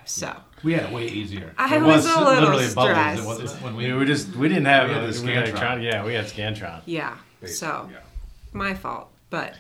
[0.06, 1.54] So We had it way easier.
[1.56, 2.74] I It was a little literally bubbles.
[2.74, 3.22] stressed.
[3.22, 5.32] It was, when we we, were just we didn't have We had uh, the we
[5.32, 5.82] had Scantron.
[5.82, 6.82] Yeah, we had Scantron.
[6.86, 7.98] yeah, so yeah.
[8.52, 9.54] my fault, but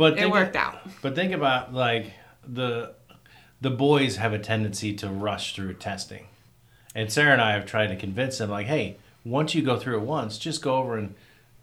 [0.00, 0.80] But it worked out.
[1.02, 2.14] But think about like
[2.48, 2.94] the
[3.60, 6.26] the boys have a tendency to rush through testing,
[6.94, 9.98] and Sarah and I have tried to convince them like, hey, once you go through
[9.98, 11.14] it once, just go over and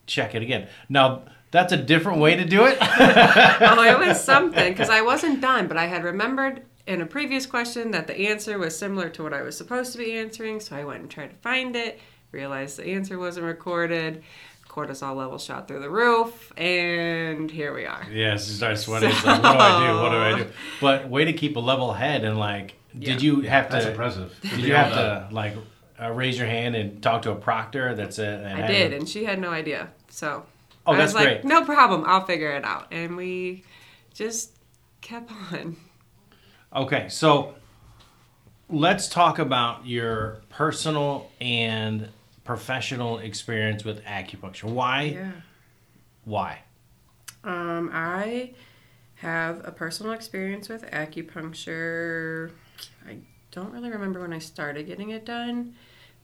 [0.05, 0.67] check it again.
[0.87, 2.77] Now that's a different way to do it.
[2.81, 7.47] oh, it was something because I wasn't done, but I had remembered in a previous
[7.47, 10.75] question that the answer was similar to what I was supposed to be answering, so
[10.75, 11.99] I went and tried to find it.
[12.31, 14.21] Realized the answer wasn't recorded.
[14.77, 18.05] Cortisol level shot through the roof, and here we are.
[18.11, 19.09] yes, you start sweating.
[19.09, 20.01] It's like, what do I do?
[20.01, 20.51] What do I do?
[20.79, 23.31] But way to keep a level head and like, did Yeah.
[23.33, 23.71] you have to?
[23.73, 23.91] That's to?
[23.91, 24.35] impressive.
[24.43, 25.55] Did you have to like
[25.99, 27.95] uh, raise your hand and talk to a proctor?
[27.95, 28.45] That's it.
[28.45, 29.89] I did, a- and she had no idea.
[30.09, 30.45] So
[30.85, 31.45] Oh, I that's was like, great.
[31.45, 32.85] no problem, I'll figure it out.
[32.91, 33.63] And we
[34.13, 34.51] just
[35.01, 35.75] kept on.
[36.75, 37.55] Okay, so
[38.69, 42.09] let's talk about your personal and
[42.47, 44.63] professional experience with acupuncture.
[44.63, 45.03] Why?
[45.03, 45.31] Yeah.
[46.23, 46.61] Why?
[47.43, 48.53] Um, I
[49.15, 52.51] have a personal experience with acupuncture.
[53.07, 53.17] I
[53.51, 55.75] don't really remember when I started getting it done,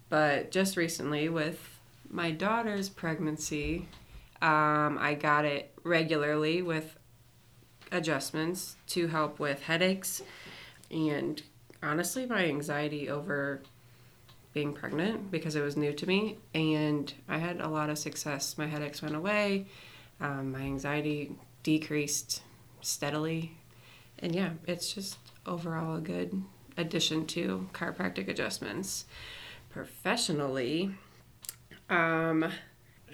[0.10, 1.80] but just recently with
[2.10, 3.88] my daughter's pregnancy,
[4.42, 6.98] um, I got it regularly with
[7.92, 10.22] adjustments to help with headaches
[10.90, 11.42] and
[11.82, 13.62] honestly my anxiety over
[14.54, 18.58] being pregnant because it was new to me and I had a lot of success.
[18.58, 19.66] My headaches went away,
[20.22, 21.32] um, my anxiety
[21.64, 22.42] decreased
[22.82, 23.58] steadily,
[24.20, 26.44] and yeah, it's just overall a good
[26.78, 29.06] addition to chiropractic adjustments.
[29.70, 30.92] Professionally,
[31.90, 32.52] um,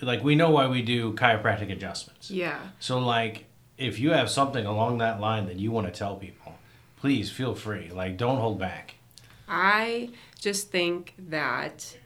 [0.02, 2.30] Like we know why we do chiropractic adjustments.
[2.30, 3.46] yeah, So like
[3.78, 6.56] if you have something along that line that you want to tell people,
[6.98, 7.90] please feel free.
[7.90, 8.96] Like don't hold back.
[9.50, 11.98] I just think that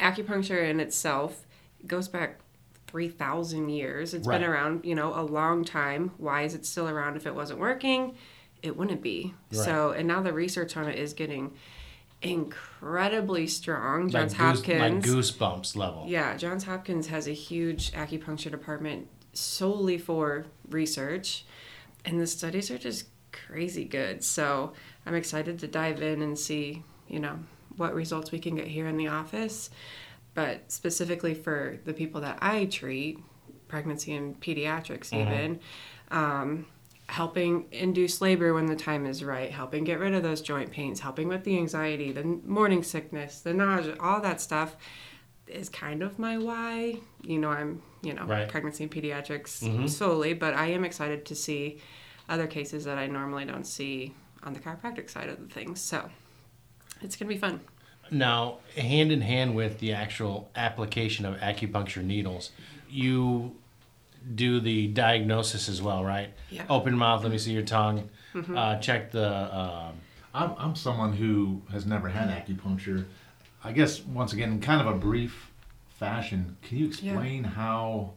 [0.00, 1.46] acupuncture in itself
[1.86, 2.40] goes back
[2.88, 4.12] 3,000 years.
[4.14, 4.40] It's Right.
[4.40, 6.10] been around, you know, a long time.
[6.18, 8.14] Why is it still around if it wasn't working?
[8.62, 9.34] It wouldn't be.
[9.52, 9.64] Right.
[9.64, 11.52] So, and now the research on it is getting
[12.22, 14.08] incredibly strong.
[14.08, 14.80] Like, Johns goose, Hopkins.
[14.80, 16.04] like goosebumps level.
[16.08, 21.44] Yeah, Johns Hopkins has a huge acupuncture department solely for research,
[22.04, 23.06] and the studies are just
[23.46, 24.22] crazy good.
[24.24, 24.72] So
[25.06, 27.38] I'm excited to dive in and see, you know,
[27.76, 29.70] what results we can get here in the office.
[30.34, 33.18] But specifically for the people that I treat,
[33.68, 35.60] pregnancy and pediatrics, even,
[36.10, 36.66] um,
[37.08, 41.00] helping induce labor when the time is right, helping get rid of those joint pains,
[41.00, 44.76] helping with the anxiety, the morning sickness, the nausea, all that stuff
[45.46, 46.98] is kind of my why.
[47.22, 48.48] You know, I'm, you know, Right.
[48.48, 49.88] pregnancy and pediatrics Mhm.
[49.90, 51.78] solely, but I am excited to see
[52.28, 55.80] other cases that I normally don't see on the chiropractic side of the things.
[55.80, 56.08] So
[57.00, 57.60] it's going to be fun.
[58.10, 62.50] Now, hand in hand with the actual application of acupuncture needles,
[62.90, 63.56] you
[64.34, 66.30] do the diagnosis as well, right?
[66.50, 66.64] Yeah.
[66.68, 68.08] Open mouth, let me see your tongue.
[68.54, 69.56] Uh, check the.
[69.56, 69.92] Um,
[70.34, 73.04] I'm, I'm someone who has never had acupuncture.
[73.62, 75.50] I guess once again, in kind of a brief
[75.98, 76.90] fashion, can you Yeah.
[77.12, 78.14] explain how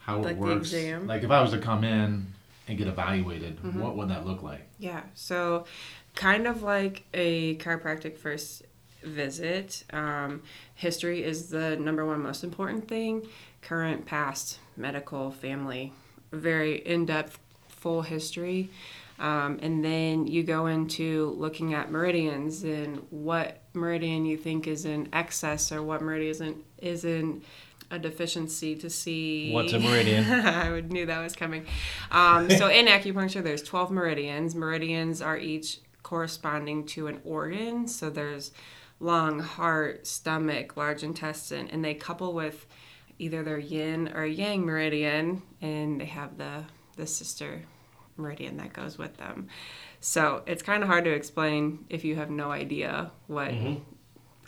[0.00, 0.72] how Like it the works?
[0.72, 1.00] exam?
[1.00, 1.08] Mm-hmm.
[1.08, 2.26] Like if I was to come in
[2.68, 4.66] and get evaluated, what would that look like?
[4.78, 5.66] Yeah, so
[6.14, 8.62] kind of like a chiropractic first
[9.02, 9.84] visit.
[9.92, 10.42] Um,
[10.74, 13.26] history is the number one most important thing.
[13.62, 15.92] Current, past, medical, family,
[16.32, 18.70] very in depth, full history.
[19.18, 24.84] Um, and then you go into looking at meridians and what meridian you think is
[24.84, 27.42] in excess or what meridian isn't is in
[27.90, 30.24] a deficiency to see What's a meridian?
[30.30, 31.66] I would knew that was coming.
[32.10, 34.54] Um, so in acupuncture, there's 12 meridians.
[34.54, 37.88] Meridians are each corresponding to an organ.
[37.88, 38.52] So there's
[39.00, 42.66] lung, heart, stomach, large intestine, and they couple with
[43.18, 46.64] either their yin or yang meridian, and they have the
[46.96, 47.62] the sister
[48.16, 49.48] meridian that goes with them.
[50.00, 53.50] So it's kind of hard to explain if you have no idea what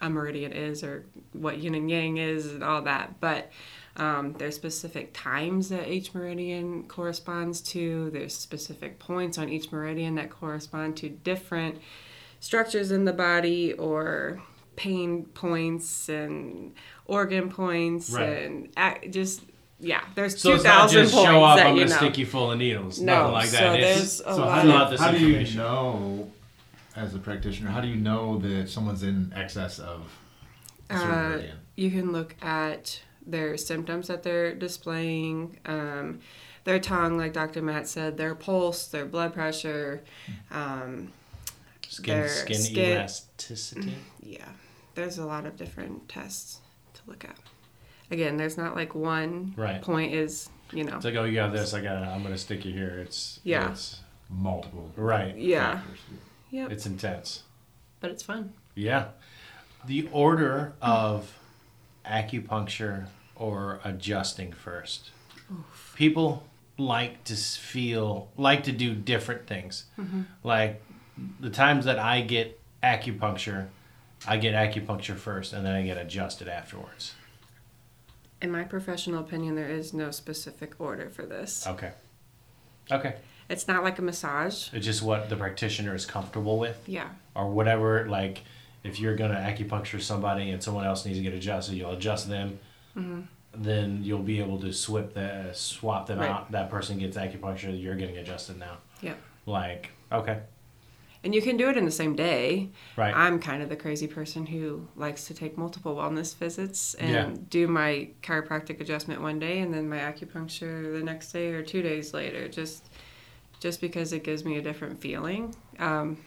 [0.01, 3.21] a meridian is or what yin and yang is and all that.
[3.21, 3.51] But
[3.97, 8.11] um, there's specific times that each meridian corresponds to.
[8.11, 11.81] There's specific points on each meridian that correspond to different
[12.41, 14.41] structures in the body or
[14.77, 16.73] pain points and
[17.07, 18.45] organ points Right.
[18.45, 19.43] and ac- just
[19.81, 20.03] yeah.
[20.15, 21.97] There's So two it's not thousand just show up, I'm you gonna know.
[21.97, 23.01] stick you full of needles.
[23.01, 23.81] No, Nothing like so that.
[23.81, 26.31] there's It's, a So lot how do, you, of how do you know,
[26.99, 30.11] as a practitioner, how do you know that someone's in excess of
[30.91, 31.43] a certain Uh,
[31.77, 36.19] you can look at their symptoms that they're displaying, um,
[36.65, 37.63] their tongue, like Dr.
[37.63, 40.03] Matt said, their pulse, their blood pressure.
[40.51, 41.13] Um,
[41.89, 43.95] skin, their skin, skin- elasticity.
[44.21, 44.49] yeah,
[44.95, 46.61] there's a lot of different tests
[46.95, 47.37] to look at.
[48.11, 49.81] Again, there's not like one Right.
[49.83, 51.75] point is, you know, It's like, oh, you got this.
[51.75, 52.03] I got.
[52.03, 52.99] I'm gonna stick you here.
[53.07, 53.71] It's Yeah.
[53.73, 54.01] It's,
[54.31, 55.35] Multiple right.
[55.39, 55.99] yeah, factors.
[56.51, 57.43] Yep, It's intense.
[58.01, 58.53] but it's fun.
[58.75, 59.09] Yeah.
[59.87, 61.37] The order of
[62.05, 65.11] acupuncture or adjusting first.
[65.95, 66.45] People
[66.77, 69.85] like to feel, like to do different things.
[69.99, 70.23] Mm-hmm.
[70.45, 70.83] Like
[71.41, 73.69] the times that I get acupuncture,
[74.27, 77.15] I get acupuncture first and then I get adjusted afterwards.
[78.41, 81.67] In my professional opinion, there is no specific order for this.
[81.67, 81.93] Okay.
[82.91, 83.17] Okay.
[83.49, 84.69] It's not like a massage.
[84.73, 86.83] It's just what the practitioner is comfortable with.
[86.87, 88.43] Yeah, or whatever like
[88.85, 92.29] if you're going to acupuncture somebody and someone else needs to get adjusted you'll adjust
[92.29, 92.59] them
[92.97, 93.21] Mm-hmm.
[93.55, 96.31] then you'll be able to swip the swap them Right.
[96.31, 99.15] out that person gets acupuncture you're getting adjusted now yeah.
[99.47, 100.41] like okay
[101.23, 102.71] And you can do it in the same day.
[102.97, 107.11] right I'm kind of the crazy person who likes to take multiple wellness visits and
[107.11, 107.31] Yeah.
[107.51, 111.83] do my chiropractic adjustment one day and then my acupuncture the next day or two
[111.83, 112.49] days later.
[112.49, 112.88] Just
[113.61, 115.55] just because it gives me a different feeling.
[115.79, 116.19] Um,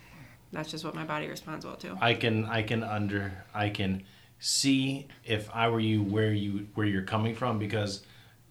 [0.52, 1.98] that's just what my body responds well to.
[2.02, 4.04] i can i can under i can
[4.40, 8.04] see if i were you where you where you're coming from because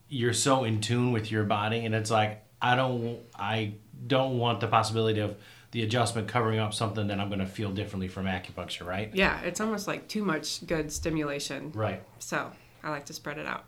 [0.09, 3.75] you're so in tune with your body and it's like i don't i
[4.07, 5.37] don't want the possibility of
[5.73, 9.39] the adjustment covering up something that i'm going to feel differently from acupuncture right Yeah,
[9.43, 11.71] it's almost like too much good stimulation.
[11.75, 12.51] right So
[12.83, 13.67] I like to spread it out.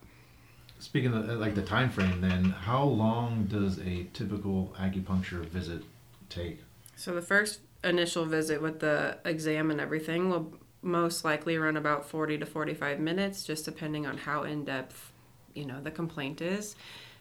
[0.82, 5.84] Speaking of uh, like the time frame, then how long does a typical acupuncture visit
[6.28, 6.60] take?
[6.96, 10.52] So the first initial visit with the exam and everything will
[10.82, 15.12] most likely run about 40 to 45 minutes, just depending on how in depth,
[15.54, 16.74] you know, the complaint is.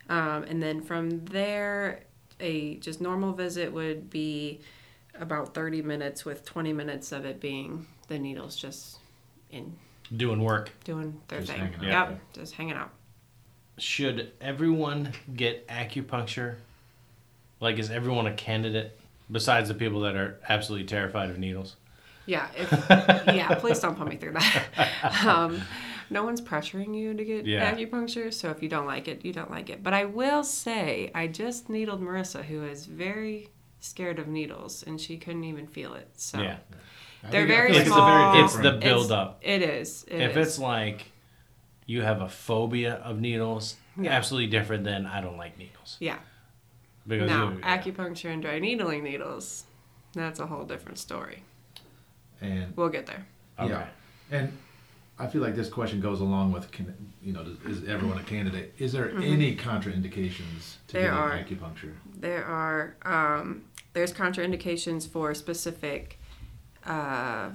[0.10, 2.02] Um, and then from there,
[2.40, 4.62] a just normal visit would be
[5.14, 8.98] about 30 minutes, with 20 minutes of it being the needles just
[9.52, 9.78] in
[10.18, 11.74] doing work doing their Just thing.
[11.80, 12.20] Yep, out.
[12.34, 12.92] just hanging out.
[13.82, 16.56] Should everyone get acupuncture?
[17.60, 18.98] Like, is everyone a candidate
[19.32, 21.76] besides the people that are absolutely terrified of needles?
[22.26, 23.56] Yeah, if, yeah.
[23.56, 24.66] Please don't put me through that.
[25.28, 25.62] Um,
[26.10, 27.74] no one's pressuring you to get Yeah.
[27.74, 29.82] acupuncture, so if you don't like it, you don't like it.
[29.82, 35.00] But I will say, I just needled Marissa, who is very scared of needles, and
[35.00, 36.10] she couldn't even feel it.
[36.16, 36.58] So Yeah,
[37.30, 38.36] they're very small.
[38.44, 39.40] It's, It's a the very It's- build up.
[39.42, 40.04] it is.
[40.10, 40.48] it if is.
[40.48, 41.11] it's like
[41.86, 44.12] you have a phobia of needles, Yeah.
[44.12, 45.98] absolutely different than I don't like needles.
[46.00, 46.20] yeah,
[47.08, 47.78] Because now yeah.
[47.78, 49.66] acupuncture and dry needling needles,
[50.14, 51.44] that's a whole different story.
[52.42, 53.26] and We'll get there.
[53.60, 53.70] okay.
[53.70, 53.88] yeah,
[54.32, 54.58] and
[55.20, 58.74] I feel like this question goes along with can, you know is everyone a candidate?
[58.80, 61.04] Is there any contraindications to Mm-hmm.
[61.04, 61.32] There are.
[61.38, 61.94] acupuncture?
[62.20, 66.18] There are um, there's contraindications for specific
[66.86, 67.50] uh,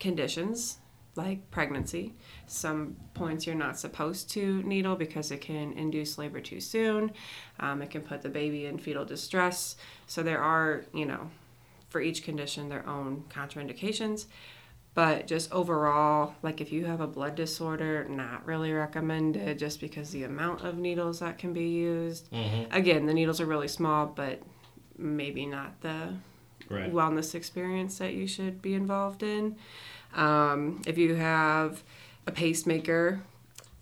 [0.00, 0.78] conditions
[1.16, 2.14] like pregnancy.
[2.46, 7.12] Some points you're not supposed to needle because it can induce labor too soon.
[7.60, 9.76] Um, it can put the baby in fetal distress.
[10.06, 11.30] So there are you know
[11.88, 14.26] for each condition their own contraindications.
[14.94, 20.10] But just overall, like if you have a blood disorder, not really recommended just because
[20.10, 22.30] the amount of needles that can be used.
[22.32, 22.72] Mm-hmm.
[22.72, 24.40] Again, the needles are really small, but
[24.96, 26.14] maybe not the
[26.68, 26.92] Right.
[26.92, 29.56] wellness experience that you should be involved in.
[30.14, 31.82] Um, if you have
[32.26, 33.22] a pacemaker,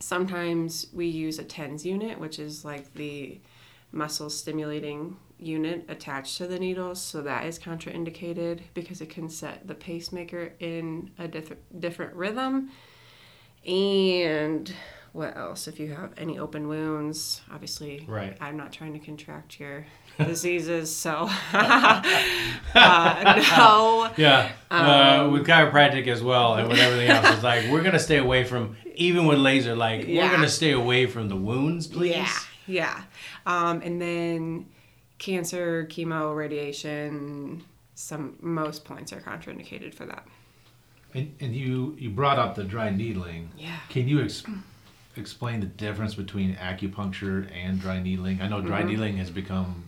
[0.00, 3.40] sometimes we use a TENS unit, which is like the
[3.92, 7.00] muscle stimulating unit attached to the needles.
[7.00, 12.70] So that is contraindicated because it can set the pacemaker in a diff- different rhythm.
[13.66, 14.72] And
[15.14, 15.66] what else?
[15.66, 18.36] If you have any open wounds, obviously, Right.
[18.40, 19.86] I'm not trying to contract your
[20.18, 24.10] diseases, so uh, no.
[24.16, 27.98] Yeah, Um, uh, with chiropractic as well, and with everything else, it's like we're gonna
[27.98, 29.74] stay away from even with laser.
[29.74, 30.24] Like Yeah.
[30.26, 32.14] we're gonna stay away from the wounds, please.
[32.16, 32.28] Yeah,
[32.66, 33.02] yeah.
[33.46, 34.66] Um, and then
[35.18, 37.64] cancer, chemo, radiation.
[37.94, 40.26] Some most points are contraindicated for that.
[41.14, 43.50] And, and you you brought up the dry needling.
[43.56, 43.76] Yeah.
[43.88, 44.42] Can you ex-
[45.16, 48.40] explain the difference between acupuncture and dry needling?
[48.40, 48.88] I know dry Mm-hmm.
[48.88, 49.84] needling has become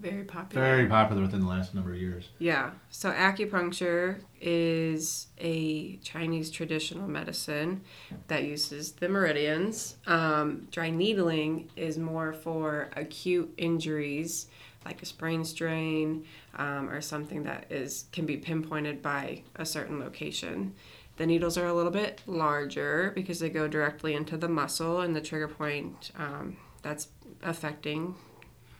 [0.00, 0.64] Very popular.
[0.64, 2.28] very popular within the last number of years.
[2.38, 2.70] Yeah.
[2.90, 7.80] So acupuncture is a Chinese traditional medicine
[8.28, 9.96] that uses the meridians.
[10.06, 14.46] Um, dry needling is more for acute injuries
[14.84, 16.24] like a sprain strain
[16.56, 20.72] um, or something that is can be pinpointed by a certain location.
[21.18, 25.14] The needles are a little bit larger because they go directly into the muscle and
[25.14, 27.08] the trigger point um, that's
[27.42, 28.14] affecting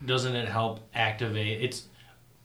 [0.04, 1.62] Doesn't it help activate?
[1.62, 1.86] It's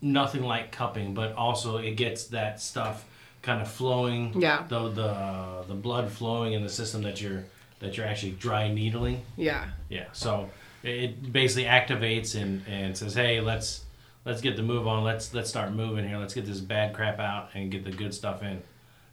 [0.02, 3.06] nothing like cupping, but also it gets that stuff
[3.42, 4.42] kind of flowing.
[4.42, 4.66] Yeah.
[4.68, 7.44] The the the blood flowing in the system that you're
[7.80, 9.22] that you're actually dry needling.
[9.38, 10.08] yeah Yeah.
[10.14, 10.50] So
[10.84, 13.84] it basically activates and, and says, hey, let's
[14.26, 15.04] let's get the move on.
[15.04, 16.18] Let's let's start moving here.
[16.18, 18.62] Let's get this bad crap out and get the good stuff in,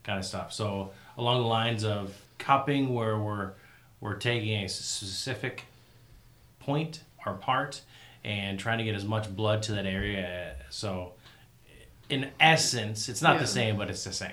[0.04, 0.52] kind of stuff.
[0.52, 3.52] So along the lines of cupping, where we're
[4.00, 5.64] we're taking a specific
[6.58, 7.82] point or part
[8.24, 10.54] and trying to get as much blood to that area.
[10.70, 11.12] So
[12.08, 13.40] in essence, it's not Yeah.
[13.42, 14.32] the same, but it's the same.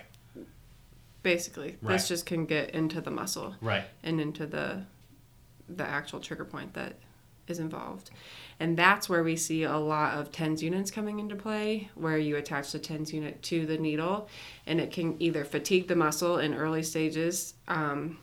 [1.24, 1.94] basically Right.
[1.94, 3.84] this just can get into the muscle Right.
[4.04, 4.86] and into the
[5.68, 6.94] the actual trigger point that
[7.50, 8.12] is involved.
[8.60, 12.38] And that's where we see a lot of TENS units coming into play, where you
[12.38, 14.30] attach the TENS unit to the needle
[14.66, 18.18] and it can either fatigue the muscle in early stages, um,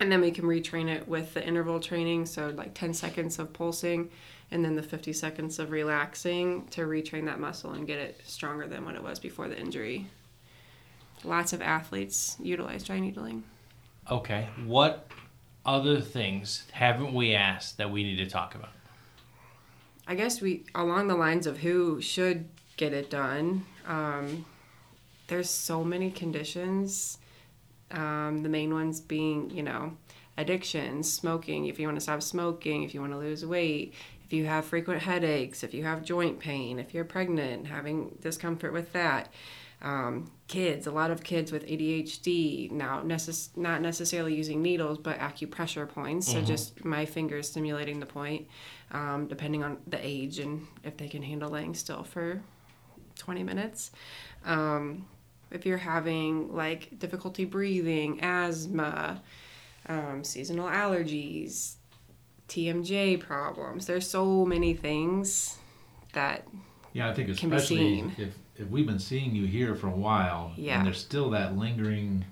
[0.00, 3.52] and then we can retrain it with the interval training, so like 10 seconds of
[3.52, 4.10] pulsing
[4.50, 8.66] and then the 50 seconds of relaxing to retrain that muscle and get it stronger
[8.66, 10.06] than what it was before the injury.
[11.24, 13.42] Lots of athletes utilize dry needling.
[14.10, 14.48] Okay.
[14.64, 15.08] What
[15.66, 18.70] other things haven't we asked that we need to talk about?
[20.06, 23.64] I guess we along the lines of who should get it done.
[23.86, 24.44] Um,
[25.26, 27.18] there's so many conditions.
[27.90, 29.96] Um, the main ones being, you know,
[30.36, 31.66] addiction, smoking.
[31.66, 33.94] If you want to stop smoking, if you want to lose weight,
[34.24, 38.72] if you have frequent headaches, if you have joint pain, if you're pregnant, having discomfort
[38.72, 39.32] with that.
[39.86, 45.16] Um, kids, a lot of kids with ADHD now, necess- not necessarily using needles, but
[45.20, 46.26] acupressure points.
[46.32, 48.48] So just my fingers stimulating the point,
[48.90, 52.42] um, depending on the age and if they can handle laying still for
[53.16, 53.92] 20 minutes.
[54.44, 55.06] Um,
[55.52, 59.22] if you're having like difficulty breathing, asthma,
[59.88, 61.74] um, seasonal allergies,
[62.48, 65.58] TMJ problems, there's so many things
[66.12, 66.46] that
[66.92, 68.34] Yeah, I think Can be especially if
[68.70, 70.72] we've been seeing you here for a while, Yeah.
[70.72, 70.78] Mm-hmm.
[70.78, 72.24] and there's still that lingering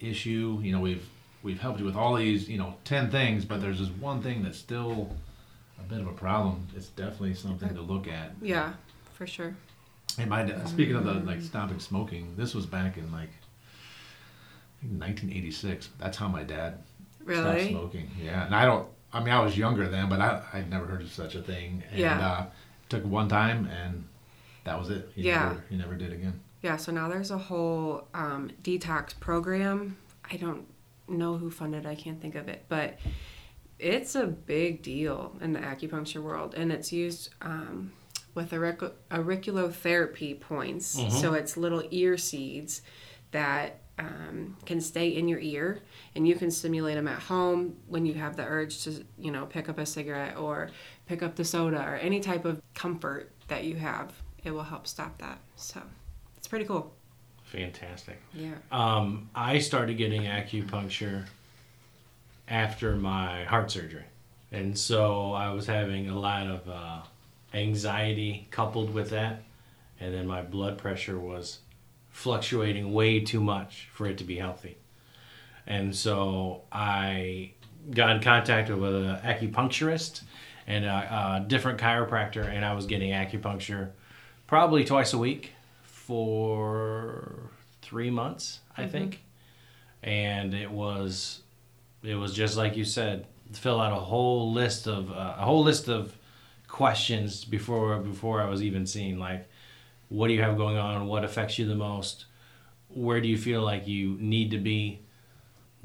[0.00, 0.58] issue.
[0.62, 1.04] You know, we've
[1.42, 4.42] we've helped you with all these, you know, ten things, but there's this one thing
[4.42, 5.10] that's still
[5.78, 6.66] a bit of a problem.
[6.76, 8.32] It's definitely something to look at.
[8.42, 8.72] yeah,
[9.14, 9.54] for sure.
[10.18, 13.30] And my dad, speaking of the like stopping smoking, this was back in like
[14.82, 15.90] 1986.
[15.98, 16.78] That's how my dad
[17.22, 18.10] stopped smoking.
[18.22, 18.88] Yeah, and I don't.
[19.12, 21.82] I mean, I was younger then, but I I'd never heard of such a thing.
[21.90, 22.26] And, Yeah.
[22.26, 22.46] Uh,
[22.88, 24.04] took one time, and
[24.66, 25.10] that was it.
[25.14, 25.48] He Yeah.
[25.48, 26.40] Never, he never did again.
[26.62, 29.96] Yeah, so now there's a whole um, detox program.
[30.30, 30.66] I don't
[31.08, 31.86] know who funded.
[31.86, 32.98] I can't think of it, but
[33.78, 37.92] it's a big deal in the acupuncture world, and it's used um,
[38.34, 40.96] with auric- auriculotherapy points.
[40.98, 41.10] Mhm.
[41.12, 42.82] So it's little ear seeds
[43.30, 45.80] that um, can stay in your ear,
[46.14, 49.46] and you can stimulate them at home when you have the urge to, you know,
[49.46, 50.68] pick up a cigarette or
[51.06, 54.12] pick up the soda or any type of comfort that you have.
[54.46, 55.40] It will help stop that.
[55.56, 55.82] So
[56.36, 56.94] it's pretty cool.
[57.46, 58.22] Fantastic.
[58.32, 58.54] Yeah.
[58.70, 61.26] Um, I started getting acupuncture
[62.46, 64.04] after my heart surgery.
[64.52, 67.02] And so I was having a lot of uh,
[67.54, 69.42] anxiety coupled with that.
[69.98, 71.58] And then my blood pressure was
[72.10, 74.76] fluctuating way too much for it to be healthy.
[75.66, 77.50] And so I
[77.90, 80.22] got in contact with an acupuncturist
[80.68, 83.90] and a, a different chiropractor, and I was getting acupuncture
[84.46, 87.50] probably twice a week for
[87.82, 89.22] three months, I think.
[90.02, 91.42] And it was,
[92.02, 95.62] it was just like you said, fill out a whole list of uh, a whole
[95.62, 96.16] list of
[96.68, 99.18] questions before before I was even seen.
[99.18, 99.48] Like,
[100.08, 101.06] what do you have going on?
[101.06, 102.26] What affects you the most?
[102.88, 105.00] Where do you feel like you need to be?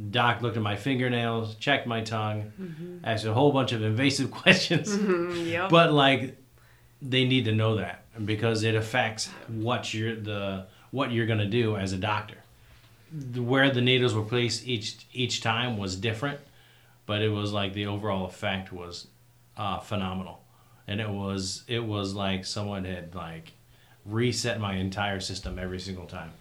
[0.09, 2.51] Doc looked at my fingernails, checked my tongue,
[3.03, 4.89] asked a whole bunch of invasive questions.
[4.95, 5.69] Mm, yep.
[5.69, 6.37] But like,
[7.01, 11.75] they need to know that because it affects what you're the what you're gonna do
[11.77, 12.37] as a doctor.
[13.35, 16.39] Where the needles were placed each each time was different,
[17.05, 19.07] but it was like the overall effect was
[19.57, 20.41] uh, phenomenal,
[20.87, 23.51] and it was it was like someone had like
[24.05, 26.31] reset my entire system every single time.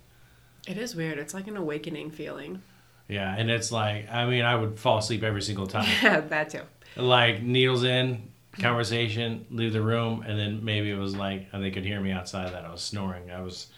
[0.69, 1.19] it is weird.
[1.19, 2.63] It's like an awakening feeling.
[3.09, 5.89] Yeah, and it's like I mean I would fall asleep every single time.
[6.03, 6.63] Yeah, that too.
[6.97, 11.71] like needles in conversation leave the room and then maybe it was like and they
[11.71, 13.31] could hear me outside that i was snoring.
[13.31, 13.69] I was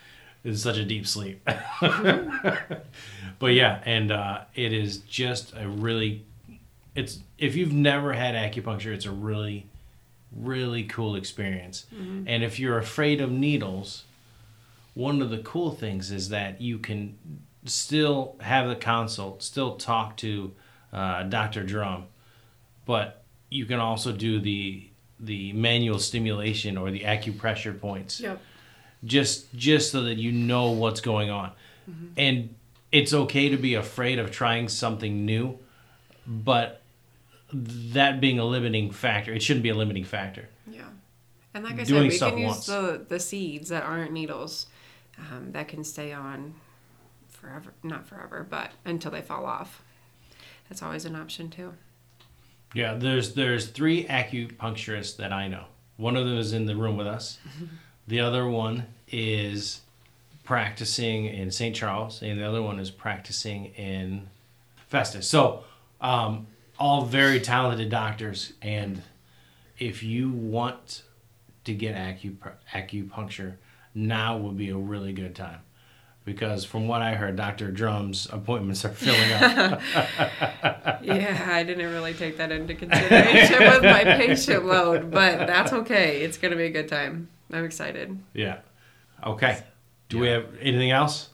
[0.45, 1.47] in such a deep sleep.
[3.39, 6.25] But yeah and uh, it is just a really
[6.95, 9.67] it's if you've never had acupuncture it's a really
[10.35, 11.87] really cool experience.
[12.27, 14.05] And if you're afraid of needles
[14.95, 17.19] one of the cool things is that you can
[17.65, 20.53] still have the consult still talk to
[20.93, 22.05] uh, dr drum
[22.85, 23.22] but
[23.53, 24.89] you can also do the
[25.21, 28.41] the manual stimulation or the acupressure points Yep.
[29.05, 31.53] just just so that you know what's going on
[32.17, 32.55] and
[32.91, 35.59] it's okay to be afraid of trying something new
[36.27, 36.81] but
[37.53, 40.83] that being a limiting factor it shouldn't be a limiting factor Yeah.
[41.55, 42.67] And like I Doing said, we can use once.
[42.67, 44.67] the, the seeds that aren't needles
[45.19, 46.55] um, that can stay on
[47.29, 47.75] forever.
[47.83, 49.83] Not forever, but until they fall off.
[50.71, 51.75] That's always an option too.
[52.75, 55.65] Yeah there's there's three acupuncturists that i know.
[55.97, 57.39] One of them is in the room with us.
[58.09, 59.81] The other one is
[60.43, 64.29] practicing in st charles and the other one is practicing in
[64.89, 65.29] festus.
[65.29, 65.63] So
[66.01, 66.49] um,
[66.81, 69.03] all very talented doctors and
[69.79, 71.03] if you want
[71.65, 73.55] to get acup- acupuncture
[73.95, 75.61] now would be a really good time
[76.25, 79.81] because from what i heard dr drum's appointments are filling up
[81.03, 86.23] yeah, I didn't really take that into consideration with my patient load, but that's okay.
[86.23, 87.29] It's going to be a good time.
[87.53, 88.19] I'm excited.
[88.35, 88.59] yeah
[89.25, 89.63] okay
[90.09, 91.29] do we have anything else